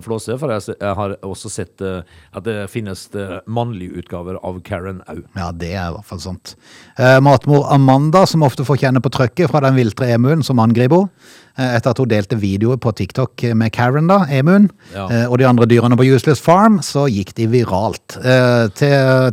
[0.04, 2.00] flåse, for jeg, jeg har også sett uh,
[2.32, 5.20] at det finnes uh, mannlige utgaver av Karen au.
[5.36, 6.54] Ja, det er i hvert fall sant.
[6.98, 11.36] Matmor Amanda, som ofte får kjenne på trøkket fra den viltre emuen som angriper henne,
[11.58, 15.08] etter at hun delte videoer på TikTok med Karen, da, emuen, Ja.
[15.10, 18.16] eh, og de andre dyrene på Useless Farm, så gikk de viralt.
[18.24, 18.68] Eh,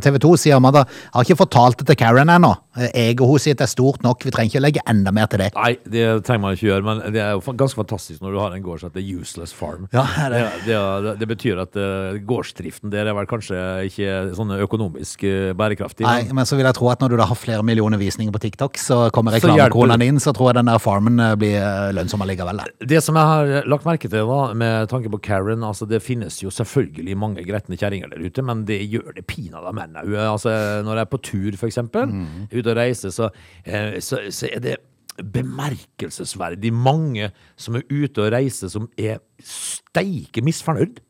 [0.02, 0.84] TV 2 sier Amanda,
[1.14, 2.54] har ikke fortalt det til Karen ennå.
[2.76, 5.26] Eh, Jeg og hun sier det er stort nok, vi trenger ikke legge enda mer
[5.26, 5.52] til det.
[5.54, 8.52] Nei, det trenger man ikke gjøre, men det er jo ganske fantastisk når du har
[8.56, 9.88] en gård som heter Useless Farm.
[9.92, 13.56] Ja, det det, det, det betyr at eh, gårdsdriften der er vel kanskje
[13.88, 16.04] ikke sånn økonomisk eh, bærekraftig.
[16.06, 18.38] Nei, men- så vil jeg tro at når du da har flere millioner visninger på
[18.40, 22.24] TikTok, så kommer reklamekronene inn, så tror jeg den der farmen eh, blir eh, lønnsom
[22.24, 22.62] allikevel.
[22.88, 26.40] Det som jeg har lagt merke til da, med tanke på Karen, altså det finnes
[26.42, 30.14] jo selvfølgelig mange gretne kjerringer der ute, men det gjør det pinadø menn òg.
[30.26, 32.12] Altså, når jeg er på tur, for eksempel,
[32.52, 33.30] ute og reiser, så,
[33.64, 34.76] eh, så, så er det
[35.16, 41.00] bemerkelsesverdig mange som er ute og reiser som er steike misfornøyd.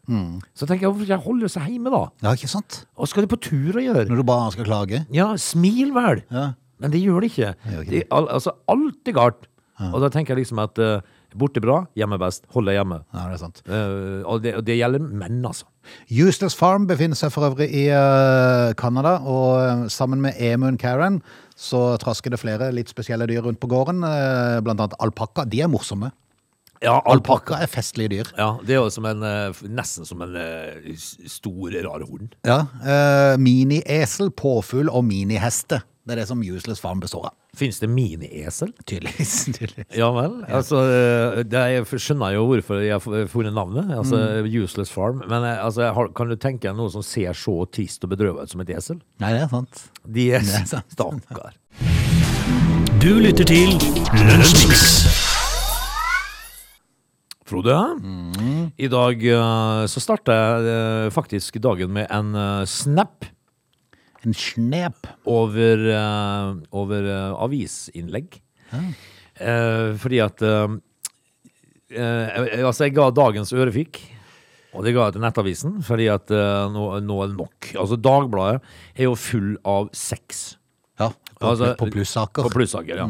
[0.55, 2.05] Så tenker jeg, hvorfor ikke holde seg hjemme da?
[2.23, 2.85] Ja, ikke sant?
[2.95, 4.07] Hva skal de på tur og gjøre?
[4.07, 5.03] Når du bare skal klage.
[5.14, 6.23] Ja, smil vel.
[6.31, 6.53] Ja.
[6.79, 7.55] Men det gjør det ikke.
[7.73, 9.47] gjør ikke De, al altså, alt er galt.
[9.93, 11.05] Og da tenker jeg liksom at uh,
[11.37, 12.47] borte bra, hjemme best.
[12.55, 13.01] Hold deg hjemme.
[13.12, 13.62] Ja, det er sant.
[13.69, 15.69] Uh, og, det, og det gjelder menn, altså.
[16.11, 17.87] Useless Farm befinner seg for øvrig i
[18.81, 21.21] Canada, uh, og eh, sammen med emuen Karen
[21.57, 25.47] så trasker det flere litt spesielle dyr rundt på gården, eh, blant annet alpakka.
[25.49, 26.11] De er morsomme.
[26.85, 28.31] Ja, Alpakka er festlige dyr.
[28.37, 30.93] Ja, det er jo som en, eh, nesten som en eh,
[31.27, 32.35] stor, rar hund.
[32.45, 35.81] Ja, eh, Miniesel, påfugl og miniheste.
[36.07, 37.33] Det er det som Useless Farm består av.
[37.59, 38.71] Fins det miniesel?
[38.87, 39.33] Tydeligvis.
[39.57, 39.88] tydeligvis.
[39.99, 40.37] Ja vel.
[40.55, 43.90] Altså, eh, det er, jeg skjønner jo hvorfor jeg har funnet navnet.
[43.90, 45.25] Altså, Useless Farm.
[45.27, 48.55] Men eh, altså, kan du tenke deg noe som ser så trist og bedrøvet ut
[48.55, 49.03] som et esel?
[49.19, 49.83] Nei, det er sant.
[50.07, 50.95] De er er sant.
[50.95, 51.59] stakkar.
[53.03, 53.75] Du lytter til
[54.14, 54.87] Lønnsmix.
[57.47, 57.75] Frode,
[58.79, 63.27] i dag eh, så starter jeg faktisk dagen med en snap
[64.27, 65.07] En snep.
[65.31, 68.41] over, uh, over uh, avisinnlegg.
[68.75, 70.43] Eh, fordi at
[71.87, 74.01] Altså, jeg ga dagens ørefik.
[74.75, 76.33] Og det ga jeg til Nettavisen, fordi at
[76.75, 77.69] nå, nå er det nok.
[77.79, 78.59] Altså, Dagbladet
[78.99, 80.57] er jo full av sex.
[80.99, 82.45] Ja, på, Altså, på plussaker.
[82.45, 83.07] På plussaker, ja.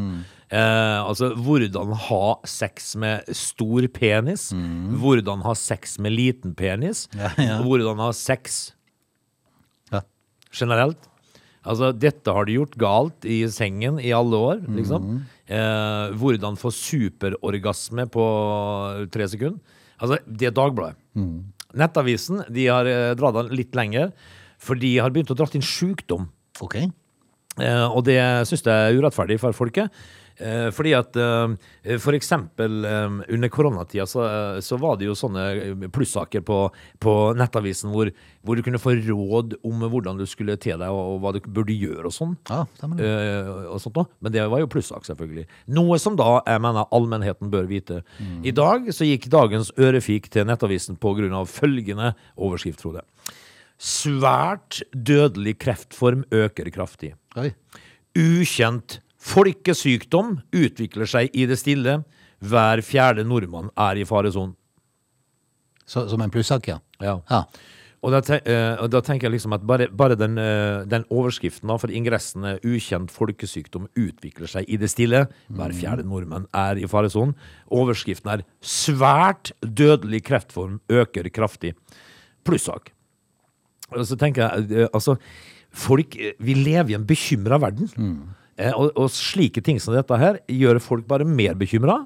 [0.46, 4.52] Eh, altså, hvordan ha sex med stor penis.
[5.00, 7.09] Hvordan ha sex med liten penis.
[7.16, 7.59] Ja, ja.
[7.64, 8.75] Hvordan ha sex Ja.
[10.57, 11.09] Generelt.
[11.66, 15.09] Altså, dette har de gjort galt i sengen i alle år, liksom.
[15.51, 18.27] Eh, hvordan få superorgasme på
[19.14, 19.59] tre sekunder.
[19.99, 20.97] Altså, det er Dagbladet.
[21.77, 24.12] Nettavisen de har eh, dratt den litt lenger,
[24.62, 26.29] for de har begynt å dra inn sjukdom.
[26.64, 26.79] Ok.
[27.61, 29.90] Eh, og det syns jeg er urettferdig for folket.
[30.37, 34.27] Eh, fordi at eh, for eksempel eh, under koronatida så,
[34.61, 36.59] så var det jo sånne plussaker på,
[37.01, 38.11] på Nettavisen hvor,
[38.44, 41.40] hvor du kunne få råd om hvordan du skulle te deg og, og hva du
[41.46, 42.37] burde gjøre og sånn.
[42.51, 44.05] Ja, og sånt da.
[44.20, 45.46] Men det var jo plussak, selvfølgelig.
[45.77, 48.03] Noe som da jeg mener allmennheten bør vite.
[48.44, 53.05] I dag så gikk dagens ørefik til Nettavisen av følgende overskrift, Frode.
[53.77, 57.14] Svært dødelig kreftform øker kraftig.
[57.37, 57.51] Oi.
[58.16, 62.00] Ukjent folkesykdom utvikler seg i det stille.
[62.46, 64.54] Hver fjerde nordmann er i faresonen.
[65.86, 66.80] Som en plussak, ja.
[67.00, 67.20] Ja.
[67.30, 67.44] Ja.
[68.04, 71.70] Og da, te uh, da tenker jeg liksom at bare, bare den, uh, den overskriften
[71.70, 76.78] da, for ingressen er 'ukjent folkesykdom utvikler seg i det stille', hver fjerde nordmann er
[76.78, 77.34] i faresonen.
[77.72, 81.74] Overskriften er 'svært dødelig kreftform øker kraftig'.
[82.44, 82.92] Plussak.
[83.90, 85.16] Og så tenker jeg, uh, altså,
[85.70, 87.90] folk, eh, vi lever i en bekymra verden.
[88.57, 91.99] Eh, og, og slike ting som dette her gjør folk bare mer bekymra.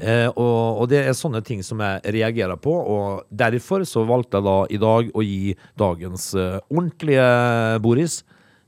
[0.00, 4.40] Eh, og, og det er sånne ting som jeg reagerer på, og derfor så valgte
[4.40, 7.26] jeg da i dag å gi dagens eh, ordentlige
[7.84, 8.22] Boris,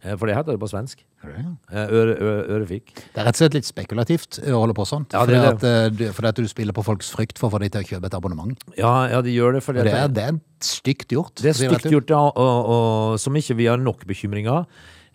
[0.04, 2.92] eh, for det heter det på svensk, øre, øre, ørefik.
[3.14, 5.08] Det er rett og slett litt spekulativt å holde på sånn.
[5.14, 7.92] Ja, fordi, fordi at du spiller på folks frykt for å få dem til å
[7.94, 8.66] kjøpe et abonnement.
[8.76, 9.64] Ja, ja, de gjør det.
[9.64, 11.38] Fordi Og det er, det er stygt gjort.
[11.40, 14.66] Det er stygt gjort, ja, og, og som ikke vi har nok bekymringer.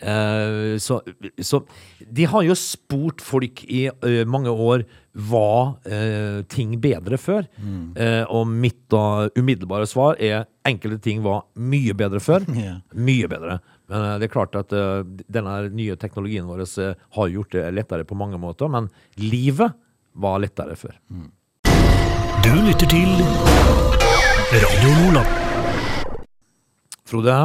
[0.01, 0.99] Eh, så,
[1.41, 1.61] så
[1.99, 4.85] de har jo spurt folk i uh, mange år
[5.17, 7.47] var uh, ting bedre før.
[7.97, 12.45] Eh, og mitt da umiddelbare svar er enkelte ting var mye bedre før.
[12.57, 12.79] Yeah.
[12.97, 13.59] Mye bedre.
[13.87, 17.65] Men eh, det er klart at eh, denne nye teknologien vår eh, har gjort det
[17.75, 18.89] lettere på mange måter, men
[19.21, 19.75] livet
[20.17, 20.97] var lettere før.
[22.43, 23.11] Du lytter til
[24.57, 26.06] Radio Nordland.
[27.07, 27.35] Frode,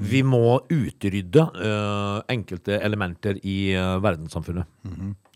[0.00, 4.68] vi må utrydde uh, enkelte elementer i uh, verdenssamfunnet.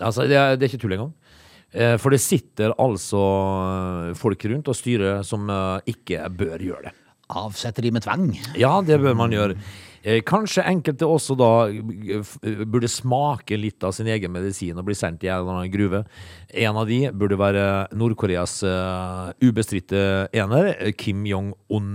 [0.00, 1.12] Altså, det er, det er ikke tull engang.
[1.74, 3.20] Uh, for det sitter altså
[4.18, 5.52] folk rundt og styrer som
[5.90, 6.96] ikke bør gjøre det.
[7.30, 8.32] Avsetter de med tvang.
[8.58, 9.54] Ja, det bør man gjøre.
[10.00, 11.50] Eh, kanskje enkelte også da
[12.64, 16.00] burde smake litt av sin egen medisin og bli sendt i en eller annen gruve.
[16.48, 18.56] En av de burde være Nord-Koreas
[19.44, 21.92] ubestridte ener, Kim Jong-un.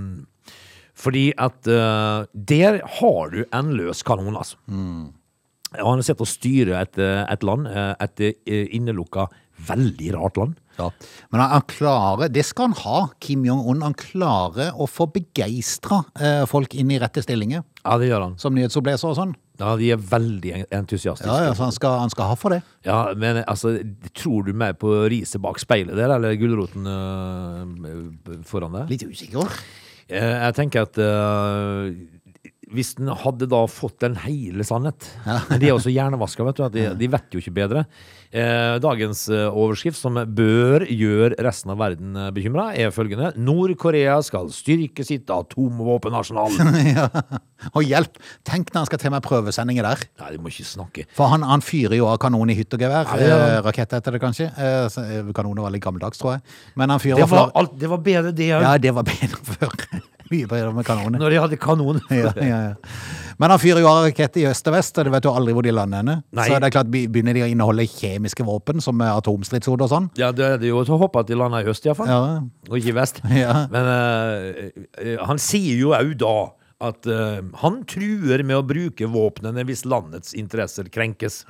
[0.95, 4.58] Fordi at uh, der har du en løs kanon, altså.
[5.75, 9.25] Han har sett å styre et, eh, et land, eh, et innelukka,
[9.67, 10.53] veldig rart land.
[10.77, 10.89] Ja.
[11.31, 13.84] Men han, han klarer, det skal han ha, Kim Jong-un.
[13.84, 18.38] Han klarer å få begeistra eh, folk inn i rette stillinger, Ja, det gjør han.
[18.39, 19.36] som nyhetsoppleser og sånn.
[19.60, 21.27] Ja, De er veldig entusiastiske.
[21.31, 22.62] Ja, ja, så han skal, han skal ha for det.
[22.88, 23.75] Ja, men altså,
[24.15, 28.88] tror du mer på riset bak speilet der, eller gulroten øh, foran der?
[28.91, 29.51] Litt usikker.
[30.10, 31.96] Eh, Jeg tenker at øh,
[32.73, 35.08] hvis den hadde da fått den hele sannhet
[35.51, 37.86] Men de er jo så hjernevaska, vet du, at de, de vet jo ikke bedre.
[38.36, 43.32] Eh, dagens eh, overskrift, som bør gjøre resten av verden bekymra, er følgende.
[43.38, 46.58] Nord-Korea skal styrke sitt atomvåpenarsenal.
[46.97, 47.10] ja.
[47.73, 48.19] Og hjelp!
[48.47, 50.04] Tenk når han skal til med prøvesendinger der.
[50.21, 51.06] Nei, de må ikke snakke.
[51.15, 53.13] For han, han fyrer jo av kanon i hytt og gevær.
[53.21, 54.49] Ja, eh, rakett heter det kanskje.
[54.51, 56.58] Eh, eh, Kanoner var litt gammeldags, tror jeg.
[56.80, 59.41] Men han fyrer Det var, alt, det var bedre det òg, Ja, det var bedre
[59.56, 60.04] før.
[60.32, 61.22] Mye bedre med kanoner.
[61.22, 62.02] når de hadde kanon.
[62.16, 62.74] Ja, ja, ja.
[63.38, 65.54] Men han fyrer jo av raketter i øst og vest, og du vet jo aldri
[65.54, 66.16] hvor de lander henne.
[66.34, 66.46] Nei.
[66.48, 70.10] Så det er klart, begynner de å inneholde kjemiske våpen, som atomstridshoder og sånn.
[70.20, 72.10] Ja, det er jo å håpe at de lander i øst, iallfall.
[72.10, 72.22] Ja.
[72.72, 73.20] Og ikke i vest.
[73.26, 76.38] Men eh, han sier jo òg da
[76.86, 81.44] at uh, han truer med å bruke våpnene hvis landets interesser krenkes.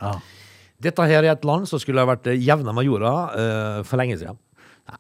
[0.82, 4.20] Dette her er et land som skulle ha vært jevna med jorda uh, for lenge
[4.22, 4.38] siden.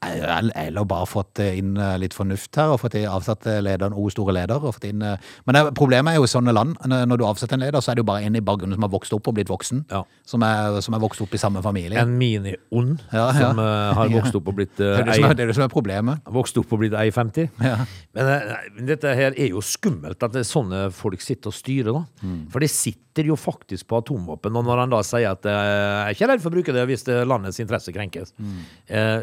[0.05, 4.33] Eller bare fått inn eh, litt fornuft her, og fått avsatt eh, lederen, o store
[4.33, 4.57] leder.
[4.65, 7.57] Og fått inn, eh, men det, problemet er jo i sånne land, når du avsetter
[7.59, 9.37] en leder, så er det jo bare en i bakgrunnen som har vokst opp og
[9.37, 9.83] blitt voksen.
[9.93, 10.01] Ja.
[10.25, 12.01] Som, er, som er vokst opp i samme familie.
[12.01, 13.35] En mini-ond Ja, ja.
[13.37, 15.57] som eh, har vokst opp og blitt det, er det, som er, det er det
[15.59, 16.25] som er problemet.
[16.33, 17.49] Vokst opp og blitt ei 50.
[17.65, 17.77] Ja.
[18.17, 21.93] Men eh, dette her er jo skummelt at det er sånne folk sitter og styrer,
[21.93, 22.05] da.
[22.25, 22.39] Mm.
[22.53, 24.57] For de sitter jo faktisk på atomvåpen.
[24.59, 26.83] Og når han da sier at eh, jeg er ikke redd for å bruke det
[26.89, 28.57] hvis landets interesse krenkes Mm.
[28.89, 29.21] eh,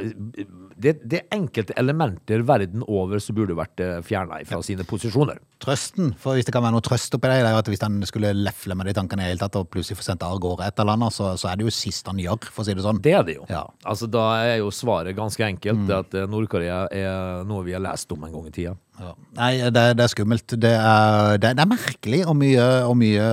[0.82, 5.40] det, det er enkelte elementer verden over som burde vært uh, fjerna fra sine posisjoner.
[5.62, 7.84] Trøsten, for hvis det kan være noe trøst oppi det, det er jo at hvis
[7.84, 10.40] han skulle lefle med de tankene i det hele tatt, og plutselig få sendt av
[10.42, 12.76] gårde et eller annet, så, så er det jo sist han gjør, for å si
[12.76, 13.02] det sånn.
[13.04, 13.46] Det er det jo.
[13.52, 13.66] Ja.
[13.86, 15.84] Altså, da er jo svaret ganske enkelt.
[15.86, 15.92] Mm.
[16.00, 18.74] At eh, Nord-Korea er noe vi har lest om en gang i tida.
[19.00, 19.14] Ja.
[19.38, 20.52] Nei, det, det er skummelt.
[20.60, 23.24] Det er, det, det er merkelig og mye, og mye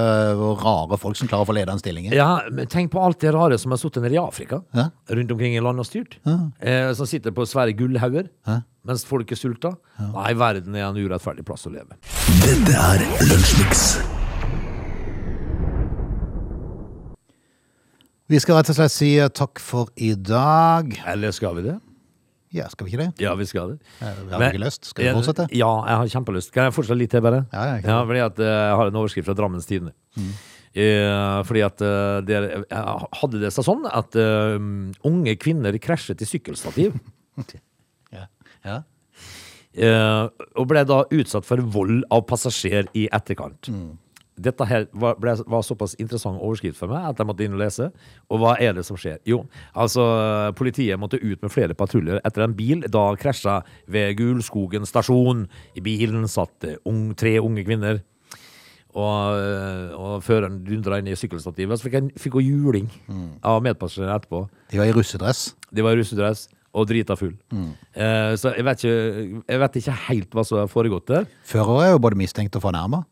[0.61, 2.07] rare folk som klarer å få lede en stilling.
[2.15, 4.61] Ja, men tenk på alt det rare som har sittet nede i Afrika.
[4.77, 4.87] Ja.
[5.11, 6.17] Rundt omkring i landet og styrt.
[6.25, 8.31] Eh, som sitter på svære gullhauger.
[8.87, 9.73] Mens folk er sulta.
[9.99, 11.99] Nei, verden er en urettferdig plass å leve.
[12.45, 13.85] Dette er Lunsjmiks.
[18.29, 20.91] Vi skal rett og slett si eh, takk for i dag.
[21.09, 21.79] Eller skal vi det?
[22.55, 23.09] Ja, skal vi ikke det?
[23.21, 23.91] Ja, vi skal det.
[24.01, 24.87] Ja, vi har ikke lyst.
[24.89, 25.45] Skal vi fortsette?
[25.53, 26.53] Ja, jeg har kjempelyst.
[26.55, 27.43] Kan jeg fortsette litt til, bare?
[27.53, 29.93] Ja, ja, ikke fordi at eh, jeg har en overskrift fra Drammens Tidende.
[30.17, 30.31] Mm.
[30.79, 31.83] Eh, fordi at
[32.25, 34.57] der, jeg hadde det seg sånn at eh,
[35.09, 36.97] unge kvinner krasjet i sykkelstativ.
[38.09, 38.23] Ja.
[38.65, 38.79] ja.
[39.77, 40.23] Eh,
[40.57, 43.69] og ble da utsatt for vold av passasjer i etterkant.
[43.69, 43.91] Mm.
[44.39, 47.59] Dette her var, ble, var såpass interessant overskrift for meg at jeg måtte inn og
[47.63, 47.89] lese.
[48.31, 49.17] Og hva er det som skjer?
[49.27, 49.41] Jo,
[49.75, 50.05] altså
[50.55, 53.59] politiet måtte ut med flere patruljer etter en bil da krasja
[53.91, 55.45] ved Gulskogen stasjon.
[55.75, 56.79] I bilen satt eh,
[57.19, 57.99] tre unge kvinner.
[58.89, 61.77] Og, eh, og føreren dundra inn i sykkelstativet.
[61.77, 63.27] Så fikk, fikk hun juling Mm.
[63.45, 64.47] av medpassasjerene etterpå.
[64.71, 65.53] De var i russedress.
[65.71, 67.35] De var i russedress og drita full.
[67.93, 71.25] Eh, så jeg vet, ikke, jeg vet ikke helt hva som har foregått der.
[71.45, 73.03] Fører er jo både mistenkt og fornærma.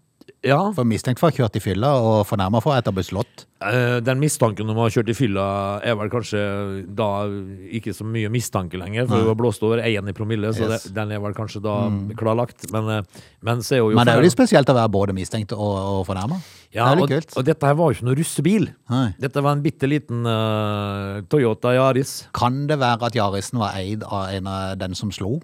[0.45, 3.09] Ja, For mistenkt for å ha kjørt i fylla, og fornærma for at ha blitt
[3.09, 3.45] slått.
[3.65, 7.25] eh, den mistanken om å ha kjørt i fylla er vel kanskje da
[7.73, 10.83] ikke så mye mistanke lenger, for det var blåst over én i promille, så Yes.
[10.83, 12.69] det, den er vel kanskje da klarlagt.
[12.71, 13.01] Men, eh,
[13.41, 15.59] men er hun jo Men det er jo litt spesielt å være både mistenkt og,
[15.59, 16.39] og fornærma.
[16.71, 17.37] Ja, det er og, litt kult.
[17.37, 18.69] og dette her var jo ikke noe russebil.
[18.93, 19.15] Nei.
[19.19, 22.27] Dette var en bitte liten uh, Toyota Yaris.
[22.37, 25.39] Kan det være at Yarisen var eid av en av den som slo?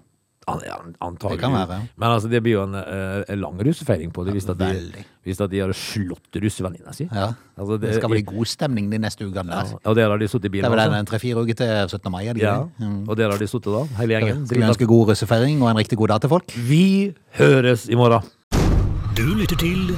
[0.46, 1.38] Antagelig.
[1.38, 1.78] Det kan være.
[1.96, 5.04] Men altså, det blir jo en, eh, en lang russefeiring på det, hvis at de,
[5.24, 7.08] hvis at de har slått russevenninna si.
[7.12, 7.32] Ja.
[7.58, 9.64] Altså, Det skal bli god stemning de neste ukene Ja.
[9.84, 10.70] Og der har de sittet i bilen.
[10.70, 12.10] Det er vel en tre-fire uker til 17.
[12.10, 12.26] mai.
[12.28, 12.64] Er det Ja.
[12.80, 13.08] Mm.
[13.08, 14.46] og der har de sittet da, hele gjengen.
[14.46, 16.52] Skal vi ønske god russefeiring og en riktig god dag til folk?
[16.56, 18.22] Vi høres i morgen.
[19.16, 19.96] Du lytter til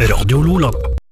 [0.00, 0.93] Radio Lola.